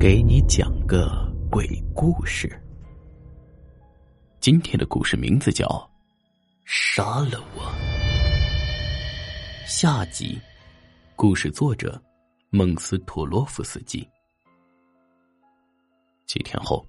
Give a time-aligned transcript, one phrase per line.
[0.00, 2.50] 给你讲个鬼故事。
[4.40, 5.66] 今天的故事名字叫
[6.64, 7.64] 《杀了我》。
[9.66, 10.40] 下集，
[11.14, 12.02] 故事作者
[12.48, 14.08] 孟斯托洛夫斯基。
[16.24, 16.82] 几天后，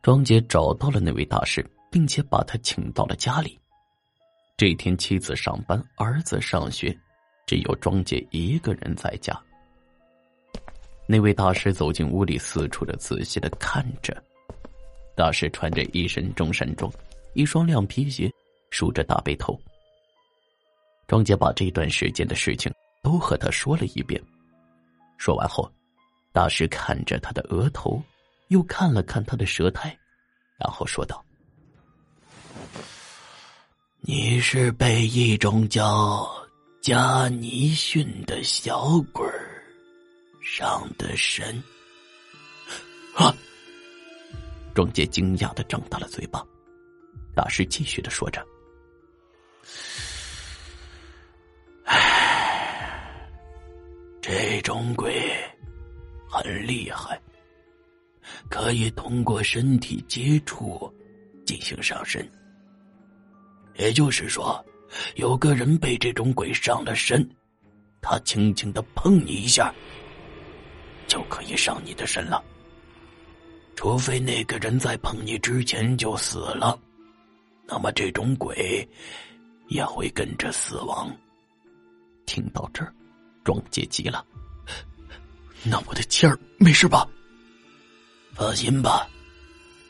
[0.00, 3.60] 庄杰找到了那位大师，并且把他请到了家里。
[4.56, 6.98] 这天，妻子上班，儿子上学，
[7.46, 9.38] 只有庄杰一个人在家。
[11.10, 14.14] 那位大师走进屋里，四处的仔细的看着。
[15.16, 16.92] 大师穿着一身中山装，
[17.32, 18.30] 一双亮皮鞋，
[18.68, 19.58] 梳着大背头。
[21.06, 22.70] 庄杰把这段时间的事情
[23.02, 24.22] 都和他说了一遍。
[25.16, 25.72] 说完后，
[26.30, 28.02] 大师看着他的额头，
[28.48, 29.88] 又看了看他的舌苔，
[30.58, 31.24] 然后说道
[34.02, 36.30] ：“你是被一种叫
[36.82, 39.46] 加尼逊的小鬼儿。”
[40.50, 41.62] 上的神
[43.14, 43.32] 啊！
[44.74, 46.42] 庄杰惊讶的张大了嘴巴。
[47.34, 48.42] 大师继续的说着
[51.84, 53.28] ：“唉，
[54.22, 55.30] 这种鬼
[56.28, 57.20] 很厉害，
[58.48, 60.90] 可以通过身体接触
[61.46, 62.26] 进行上身。
[63.76, 64.64] 也就是说，
[65.14, 67.28] 有个人被这种鬼上了身，
[68.00, 69.72] 他轻轻的碰你一下。”
[71.18, 72.40] 就可以上你的身了，
[73.74, 76.78] 除非那个人在碰你之前就死了，
[77.66, 78.88] 那么这种鬼
[79.66, 81.10] 也会跟着死亡。
[82.24, 82.94] 听到这儿，
[83.42, 84.24] 庄杰急了
[85.66, 87.04] ：“那我的妻儿没事吧
[88.32, 89.04] ？”“放心吧，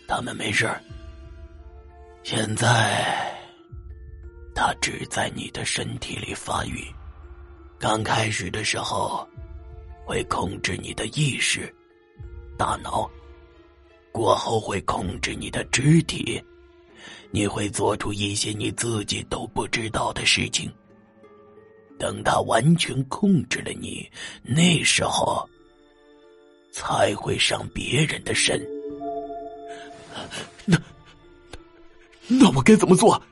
[0.09, 0.67] 他们没事。
[2.23, 3.39] 现在，
[4.55, 6.83] 他只在你的身体里发育，
[7.79, 9.29] 刚开始的时候。”
[10.09, 11.71] 会控制你的意识、
[12.57, 13.07] 大脑，
[14.11, 16.43] 过后会控制你的肢体，
[17.31, 20.73] 你会做出一些你自己都不知道的事情。
[21.99, 24.11] 等他完全控制了你，
[24.43, 25.47] 那时候
[26.73, 28.59] 才会上别人的身。
[30.65, 30.81] 那
[32.29, 33.23] 那我该怎么做？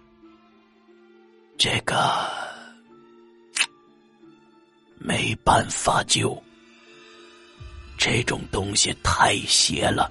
[1.57, 1.97] 这个
[4.99, 6.39] 没办法救。
[7.99, 10.11] 这种东西太邪了，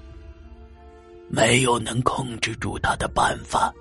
[1.30, 3.74] 没有能控制住他的办法。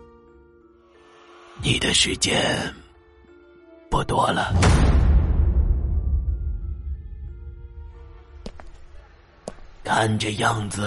[1.62, 2.72] 你的时间
[3.90, 4.52] 不多了，
[9.82, 10.82] 看这样子，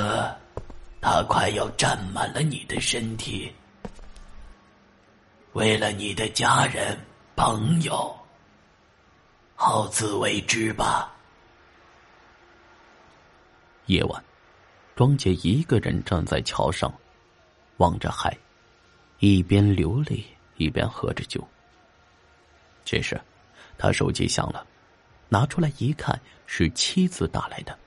[1.02, 3.52] 他快要占满了你的身体。
[5.54, 6.96] 为了你的家人、
[7.36, 8.16] 朋友，
[9.56, 11.12] 好自为之吧。
[13.88, 14.24] 夜晚，
[14.98, 16.94] 庄杰一个人站在桥上，
[17.78, 18.38] 望着海，
[19.20, 20.22] 一边流泪
[20.58, 21.46] 一边喝着酒。
[22.84, 23.20] 这时，
[23.78, 24.68] 他手机响了，
[25.30, 27.78] 拿出来一看，是妻子打来的。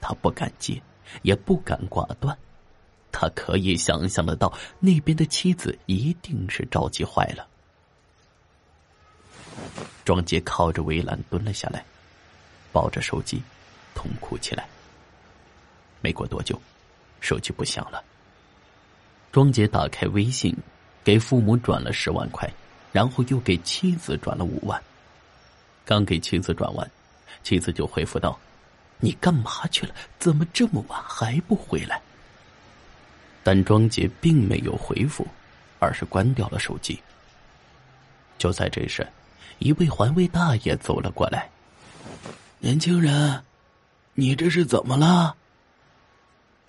[0.00, 0.82] 他不敢接，
[1.22, 2.36] 也不敢挂断，
[3.12, 7.46] 他可以想象得到那边的妻子一定是着急坏了。
[10.04, 11.84] 庄杰靠着围栏蹲了下来，
[12.72, 13.40] 抱着手机，
[13.94, 14.68] 痛哭起来。
[16.04, 16.60] 没过多久，
[17.22, 18.04] 手机不响了。
[19.32, 20.54] 庄杰打开微信，
[21.02, 22.46] 给父母转了十万块，
[22.92, 24.78] 然后又给妻子转了五万。
[25.82, 26.90] 刚给妻子转完，
[27.42, 28.38] 妻子就回复道
[29.00, 29.94] ：“你干嘛去了？
[30.18, 31.98] 怎么这么晚还不回来？”
[33.42, 35.26] 但庄杰并没有回复，
[35.78, 37.00] 而是关掉了手机。
[38.36, 39.08] 就在这时，
[39.58, 41.48] 一位环卫大爷走了过来
[42.60, 43.42] ：“年轻人，
[44.12, 45.34] 你这是怎么了？”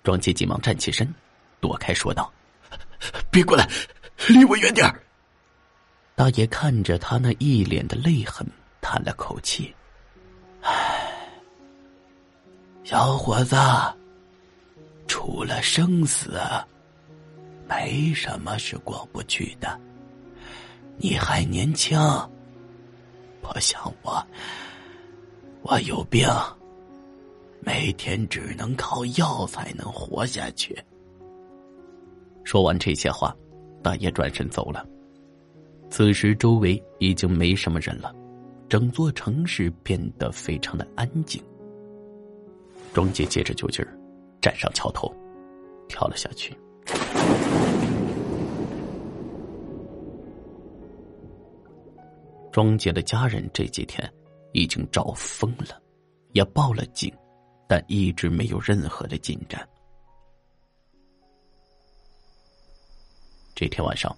[0.06, 1.12] 庄杰急忙站起身，
[1.60, 2.32] 躲开，说道
[3.28, 3.68] ：“别过来，
[4.28, 4.88] 离我远点
[6.14, 8.46] 大爷看着他那一脸的泪痕，
[8.80, 9.74] 叹了口气
[10.62, 11.10] ：“唉，
[12.84, 13.56] 小伙子，
[15.08, 16.40] 除了生死，
[17.68, 19.76] 没什么是过不去的。
[20.98, 21.98] 你还年轻，
[23.42, 24.24] 不像我，
[25.62, 26.24] 我有病。”
[27.66, 30.78] 每天只能靠药才能活下去。
[32.44, 33.36] 说完这些话，
[33.82, 34.86] 大爷转身走了。
[35.90, 38.14] 此时周围已经没什么人了，
[38.68, 41.42] 整座城市变得非常的安静。
[42.94, 43.98] 庄杰借着酒劲儿，
[44.40, 45.12] 站上桥头，
[45.88, 46.56] 跳了下去。
[52.52, 54.08] 庄杰的家人这几天
[54.52, 55.82] 已经找疯了，
[56.32, 57.12] 也报了警。
[57.68, 59.66] 但一直没有任何的进展。
[63.54, 64.14] 这天晚上，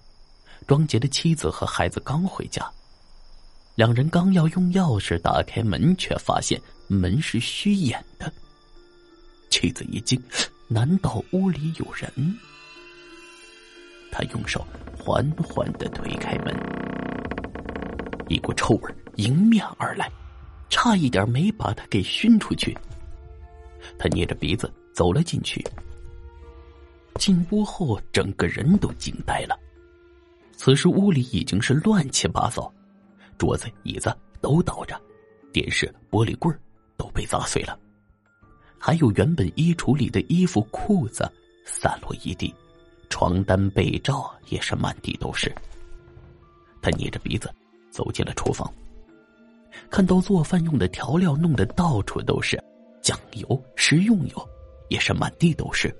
[0.67, 2.69] 庄杰的妻子和孩子刚回家，
[3.75, 8.31] 两人刚要用钥匙打开门，却发现门是虚掩的。
[9.49, 10.21] 妻子一惊，
[10.67, 12.11] 难道屋里有人？
[14.11, 14.65] 他用手
[14.97, 16.53] 缓缓的推开门，
[18.27, 20.11] 一股臭味迎面而来，
[20.69, 22.77] 差一点没把他给熏出去。
[23.97, 25.65] 他捏着鼻子走了进去。
[27.15, 29.59] 进屋后，整个人都惊呆了。
[30.55, 32.71] 此时屋里已经是乱七八糟，
[33.37, 34.99] 桌子、椅子都倒着，
[35.51, 36.53] 电视、玻璃柜
[36.97, 37.77] 都被砸碎了，
[38.77, 41.29] 还有原本衣橱里的衣服、裤子
[41.65, 42.53] 散落一地，
[43.09, 45.53] 床单、被罩也是满地都是。
[46.81, 47.53] 他捏着鼻子
[47.89, 48.71] 走进了厨房，
[49.89, 52.61] 看到做饭用的调料弄得到处都是，
[53.01, 54.49] 酱油、食用油
[54.89, 55.95] 也是满地都是。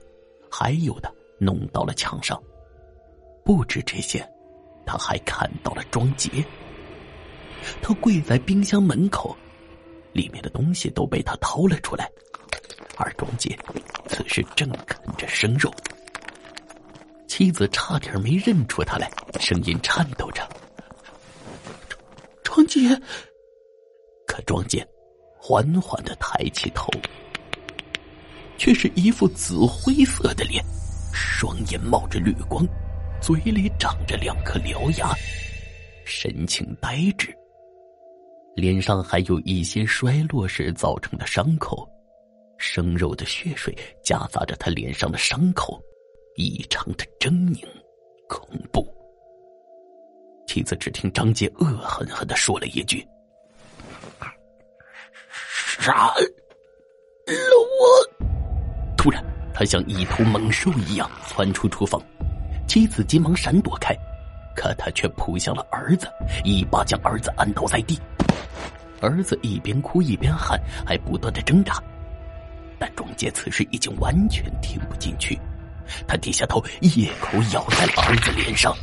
[0.52, 2.42] 还有的弄到了墙上，
[3.46, 4.28] 不止这些，
[4.86, 6.44] 他还看到了庄杰。
[7.82, 9.36] 他跪在冰箱门口，
[10.12, 12.10] 里面的东西都被他掏了出来，
[12.98, 13.58] 而庄杰
[14.08, 15.72] 此时正啃着生肉。
[17.28, 19.10] 妻子差点没认出他来，
[19.40, 20.48] 声音颤抖着
[22.44, 23.02] ：“庄庄杰。”
[24.28, 24.86] 可庄杰
[25.50, 26.92] 缓缓的抬起头。
[28.56, 30.64] 却是一副紫灰色的脸，
[31.12, 32.64] 双眼冒着绿光，
[33.20, 35.12] 嘴里长着两颗獠牙，
[36.06, 37.36] 神情呆滞。
[38.56, 41.90] 脸上还有一些衰落时造成的伤口，
[42.60, 45.82] 生肉的血水夹杂着他脸上的伤口，
[46.36, 47.66] 异常的狰狞、
[48.28, 48.86] 恐怖。
[50.46, 53.04] 妻子只听张杰恶狠狠的说了一句
[55.80, 56.16] ：“杀了
[57.80, 58.26] 我！”
[58.96, 59.24] 突然，
[59.54, 62.02] 他像一头猛兽一样窜出厨房，
[62.68, 63.96] 妻子急忙闪躲开，
[64.56, 66.08] 可他却扑向了儿子，
[66.44, 67.98] 一把将儿子按倒在地。
[69.02, 71.82] 儿子一边哭一边喊，还不断的挣扎，
[72.78, 75.40] 但中介此时已经完全听不进去，
[76.06, 78.76] 他低下头一口咬在儿子脸上，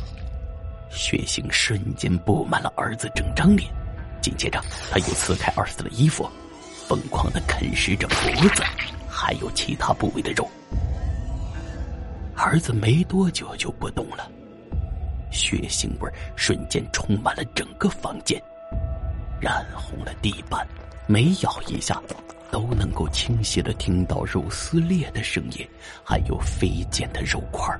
[0.89, 3.71] 血腥瞬间布满了儿子整张脸，
[4.19, 4.59] 紧接着
[4.89, 6.27] 他又撕开儿子的衣服，
[6.87, 8.63] 疯狂的啃食着脖子。
[9.09, 10.47] 还有其他部位的肉，
[12.35, 14.31] 儿子没多久就不动了，
[15.31, 18.41] 血腥味瞬间充满了整个房间，
[19.41, 20.65] 染红了地板，
[21.07, 21.99] 每咬一下
[22.51, 25.67] 都能够清晰的听到肉撕裂的声音，
[26.05, 27.75] 还有飞溅的肉块。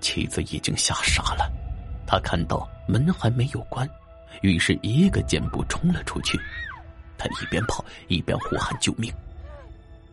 [0.00, 1.50] 妻子已经吓傻了，
[2.06, 3.86] 他看到门还没有关，
[4.42, 6.38] 于是一个箭步冲了出去，
[7.16, 9.12] 他一边跑一边呼喊救命。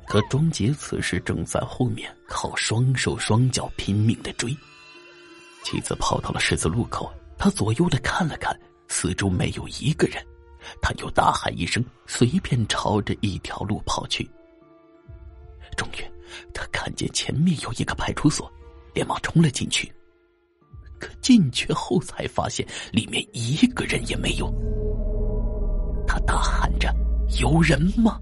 [0.07, 4.55] 可庄杰此时正在后面，靠双手双脚拼命的追。
[5.63, 8.53] 妻子跑到了十字路口，他左右的看了看，
[8.87, 10.21] 四周没有一个人，
[10.81, 14.29] 他又大喊一声，随便朝着一条路跑去。
[15.77, 16.03] 终于，
[16.53, 18.51] 他看见前面有一个派出所，
[18.93, 19.89] 连忙冲了进去。
[20.99, 24.53] 可进去后才发现里面一个人也没有。
[26.05, 26.60] 他大喊
[27.39, 28.19] ：“有人吗？”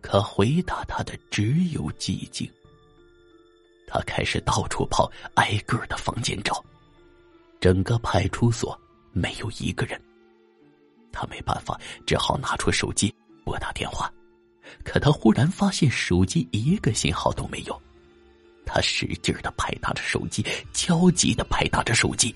[0.00, 2.48] 可回答他的只有寂静。
[3.86, 6.62] 他开始到处跑，挨个的房间找，
[7.60, 8.78] 整个派出所
[9.12, 10.00] 没有一个人。
[11.12, 13.14] 他没办法，只好拿出手机
[13.44, 14.12] 拨打电话。
[14.82, 17.82] 可他忽然发现手机一个信号都没有。
[18.66, 22.34] 他使劲的拍打着手机，焦急的拍打着手机，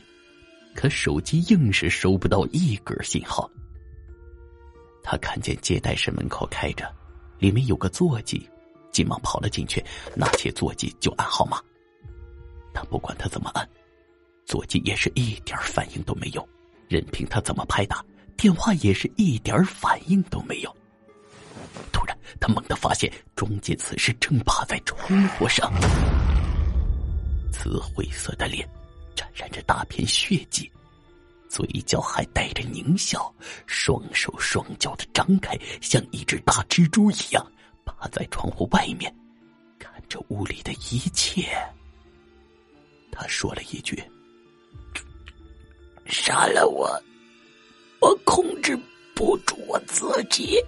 [0.74, 3.50] 可手机硬是收不到一根信号。
[5.10, 6.86] 他看见接待室门口开着。
[7.38, 8.46] 里面有个座机，
[8.92, 9.82] 急忙跑了进去，
[10.14, 11.58] 拿起座机就按号码。
[12.74, 13.66] 但不管他怎么按，
[14.44, 16.46] 座机也是一点反应都没有。
[16.88, 18.04] 任凭他怎么拍打，
[18.36, 20.76] 电话也是一点反应都没有。
[21.90, 25.72] 突然，他猛地发现中介此时正趴在窗户上，
[27.50, 28.68] 紫灰色的脸，
[29.16, 30.70] 沾染着大片血迹。
[31.48, 33.34] 嘴角还带着狞笑，
[33.66, 37.52] 双手双脚的张开，像一只大蜘蛛一样
[37.84, 39.14] 趴在窗户外面，
[39.78, 41.48] 看着屋里的一切。
[43.10, 44.00] 他说了一句
[46.06, 46.88] ：“杀了我，
[48.00, 48.78] 我控制
[49.14, 50.62] 不住我自己。”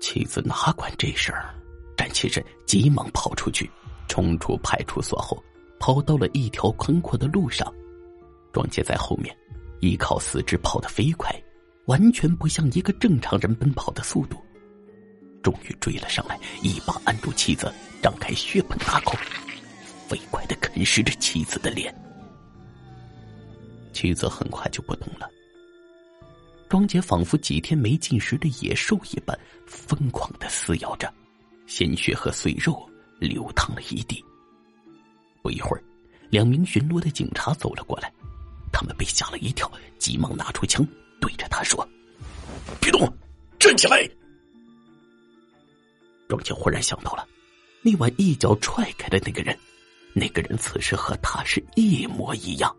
[0.00, 1.54] 妻子哪管这事儿，
[1.96, 3.68] 站起身，急忙跑出去，
[4.06, 5.42] 冲出派出所后，
[5.80, 7.72] 跑到了一条宽阔的路上。
[8.54, 9.36] 庄杰在后面，
[9.80, 11.30] 依靠四肢跑得飞快，
[11.86, 14.38] 完全不像一个正常人奔跑的速度。
[15.42, 17.70] 终于追了上来，一把按住妻子，
[18.00, 19.18] 张开血盆大口，
[20.08, 21.92] 飞快的啃食着妻子的脸。
[23.92, 25.28] 妻子很快就不动了。
[26.68, 31.12] 庄杰仿佛几天没进食的野兽一般，疯狂的撕咬着，
[31.66, 34.24] 鲜血和碎肉流淌了一地。
[35.42, 35.82] 不一会儿，
[36.30, 38.10] 两名巡逻的警察走了过来，
[38.74, 40.86] 他们被吓了一跳，急忙拿出枪
[41.20, 41.88] 对着他说
[42.82, 43.00] ：“别动，
[43.58, 44.06] 站起来！”
[46.28, 47.26] 庄杰忽然想到了，
[47.82, 49.56] 那晚一脚踹开的那个人，
[50.12, 52.76] 那个人此时和他是一模一样。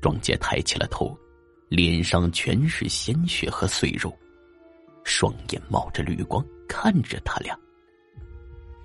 [0.00, 1.18] 庄杰抬起了头。
[1.70, 4.16] 脸上全是鲜血和碎肉，
[5.02, 7.58] 双眼冒着绿光看着他俩。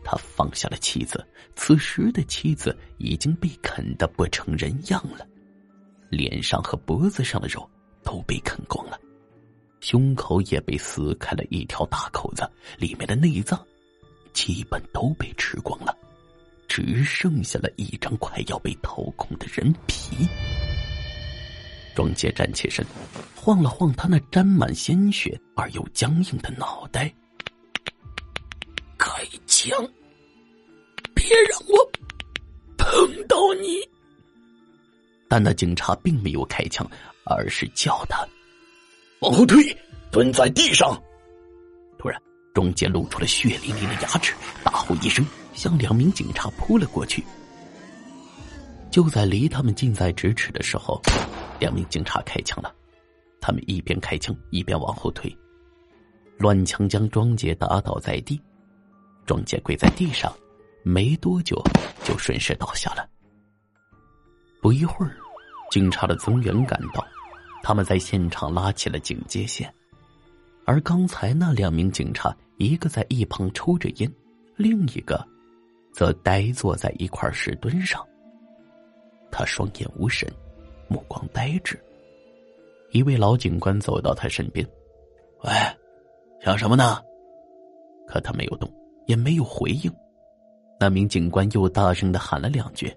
[0.04, 1.24] 他放下了妻子，
[1.56, 5.28] 此时的妻子已经被啃得不成人样了，
[6.10, 7.70] 脸上和脖子上的肉
[8.04, 9.00] 都被啃光了，
[9.80, 13.60] 胸口也被撕开了一条大口子，里面的内脏
[14.34, 15.96] 基本都被吃光了，
[16.68, 20.28] 只剩下了一张快要被掏空的人皮。
[21.96, 22.86] 庄杰站起身，
[23.36, 27.14] 晃了晃他那沾满鲜血而又僵硬的脑袋。
[28.98, 29.70] 开枪！
[31.14, 31.92] 别让我
[32.78, 33.99] 碰到你！
[35.30, 36.86] 但那警察并没有开枪，
[37.24, 38.28] 而是叫他
[39.22, 39.78] 往后退，
[40.12, 41.00] 蹲在地上。
[41.98, 42.22] 突然，
[42.54, 44.34] 庄杰露出了血淋淋的牙齿，
[44.64, 47.24] 大吼一声，向两名警察扑了过去。
[48.90, 51.00] 就在离他们近在咫尺的时候。
[51.60, 52.74] 两名警察开枪了，
[53.42, 55.30] 他们一边开枪一边往后退，
[56.38, 58.40] 乱枪将庄杰打倒在地，
[59.26, 60.34] 庄杰跪在地上，
[60.84, 61.62] 没多久
[62.02, 63.06] 就顺势倒下了。
[64.62, 65.16] 不一会儿，
[65.72, 67.06] 警察的增援赶到，
[67.64, 69.74] 他们在现场拉起了警戒线，
[70.66, 74.12] 而刚才那两名警察，一个在一旁抽着烟，
[74.56, 75.26] 另一个
[75.94, 78.06] 则呆坐在一块石墩上，
[79.32, 80.32] 他双眼无神。
[80.92, 81.80] 目光呆滞，
[82.90, 84.68] 一位老警官走到他身边
[85.46, 85.52] ：“喂，
[86.44, 87.00] 想什么呢？”
[88.10, 88.68] 可他没有动，
[89.06, 89.94] 也没有回应。
[90.80, 92.92] 那名警官又大声的喊了两句：“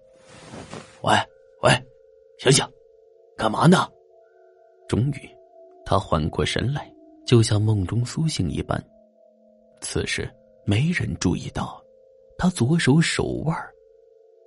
[1.04, 1.14] 喂，
[2.42, 2.66] 醒醒，
[3.36, 3.88] 干嘛呢？”
[4.88, 5.30] 终于，
[5.84, 6.92] 他缓过神来，
[7.24, 8.82] 就像梦中苏醒一般。
[9.80, 10.28] 此时，
[10.66, 11.80] 没人注意到，
[12.36, 13.56] 他左手手腕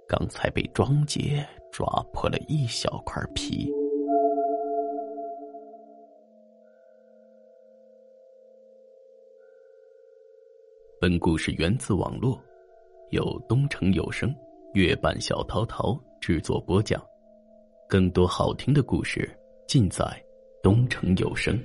[0.10, 1.48] 刚才被庄杰。
[1.72, 3.70] 抓破了一小块皮。
[11.02, 12.42] 本故事源自网络，
[13.10, 14.34] 由东城有声
[14.74, 17.06] 月半小涛涛制作播讲。
[17.88, 19.30] 更多好听的故事
[19.68, 20.06] 尽在
[20.62, 21.60] 东城有声。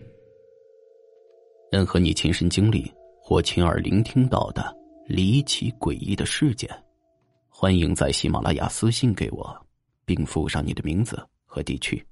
[1.72, 6.68] 任何你亲身经历或亲耳聆听到的离奇诡异的事件，
[7.48, 9.66] 欢迎在喜马拉雅私信给我。
[10.02, 12.04] 并附上你的名字和地区。